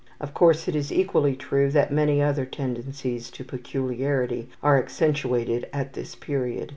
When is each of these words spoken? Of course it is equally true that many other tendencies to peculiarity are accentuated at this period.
Of 0.19 0.33
course 0.33 0.67
it 0.67 0.75
is 0.75 0.91
equally 0.91 1.35
true 1.35 1.69
that 1.69 1.93
many 1.93 2.23
other 2.23 2.43
tendencies 2.43 3.29
to 3.29 3.43
peculiarity 3.43 4.49
are 4.63 4.75
accentuated 4.79 5.69
at 5.71 5.93
this 5.93 6.15
period. 6.15 6.69